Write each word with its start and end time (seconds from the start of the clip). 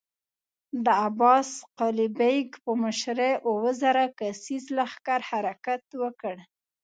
د 0.85 0.87
عباس 1.05 1.49
قلي 1.79 2.07
بېګ 2.19 2.47
په 2.63 2.71
مشری 2.83 3.31
اووه 3.47 3.71
زره 3.81 4.03
کسيز 4.19 4.63
لښکر 4.77 5.19
حرکت 5.29 5.83
وکړ. 6.01 6.35